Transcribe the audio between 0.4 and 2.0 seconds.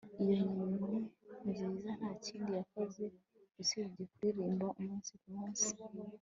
nyoni nziza